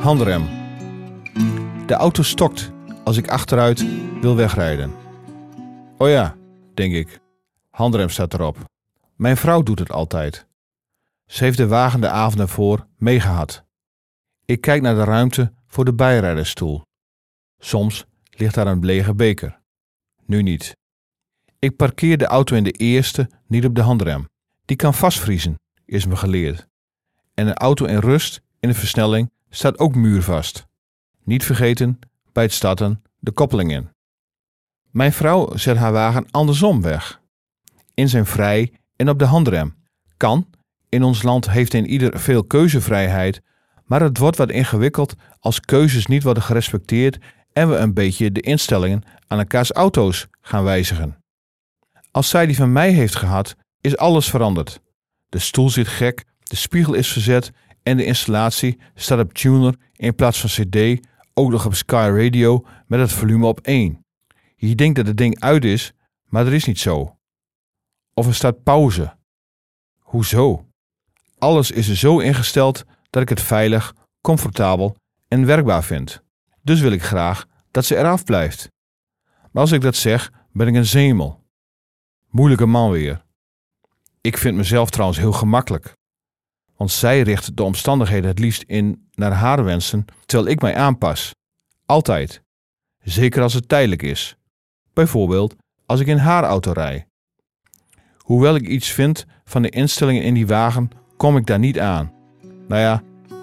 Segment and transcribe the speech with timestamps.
[0.00, 0.48] Handrem.
[1.86, 2.72] De auto stokt
[3.04, 3.84] als ik achteruit
[4.20, 4.92] wil wegrijden.
[5.96, 6.36] Oh ja,
[6.74, 7.20] denk ik.
[7.70, 8.58] Handrem staat erop.
[9.16, 10.46] Mijn vrouw doet het altijd.
[11.26, 13.64] Ze heeft de wagen de avond ervoor meegehad.
[14.44, 16.82] Ik kijk naar de ruimte voor de bijrijdersstoel.
[17.58, 19.60] Soms ligt daar een lege beker.
[20.24, 20.76] Nu niet.
[21.58, 24.28] Ik parkeer de auto in de eerste, niet op de handrem.
[24.64, 25.54] Die kan vastvriezen,
[25.84, 26.66] is me geleerd.
[27.34, 30.66] En een auto in rust in de versnelling staat ook muurvast.
[31.24, 31.98] Niet vergeten,
[32.32, 33.90] bij het starten de koppeling in.
[34.90, 37.20] Mijn vrouw zet haar wagen andersom weg.
[37.94, 39.74] In zijn vrij en op de handrem.
[40.16, 40.46] Kan.
[40.88, 43.42] In ons land heeft een ieder veel keuzevrijheid,
[43.84, 47.18] maar het wordt wat ingewikkeld als keuzes niet worden gerespecteerd
[47.52, 51.16] en we een beetje de instellingen aan elkaars auto's gaan wijzigen.
[52.10, 54.80] Als zij die van mij heeft gehad, is alles veranderd.
[55.28, 57.52] De stoel zit gek, de spiegel is verzet
[57.82, 62.66] en de installatie staat op tuner in plaats van CD, ook nog op Sky Radio
[62.86, 64.04] met het volume op 1.
[64.56, 65.92] Je denkt dat het ding uit is,
[66.24, 67.16] maar dat is niet zo.
[68.14, 69.16] Of er staat pauze.
[69.98, 70.66] Hoezo?
[71.38, 74.96] Alles is er zo ingesteld dat ik het veilig, comfortabel
[75.28, 76.22] en werkbaar vind.
[76.62, 78.68] Dus wil ik graag dat ze eraf blijft.
[79.50, 81.44] Maar als ik dat zeg, ben ik een zemel.
[82.28, 83.24] Moeilijke man weer.
[84.20, 85.98] Ik vind mezelf trouwens heel gemakkelijk.
[86.80, 91.34] Want zij richt de omstandigheden het liefst in naar haar wensen, terwijl ik mij aanpas.
[91.86, 92.42] Altijd.
[93.02, 94.36] Zeker als het tijdelijk is.
[94.92, 95.56] Bijvoorbeeld
[95.86, 97.06] als ik in haar auto rij.
[98.18, 102.12] Hoewel ik iets vind van de instellingen in die wagen, kom ik daar niet aan.
[102.68, 103.02] Nou ja,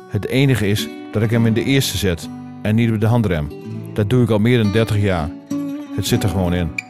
[0.10, 2.30] het enige is dat ik hem in de eerste zet
[2.62, 3.52] en niet op de handrem.
[3.94, 5.30] Dat doe ik al meer dan 30 jaar.
[5.96, 6.87] Het zit er gewoon in.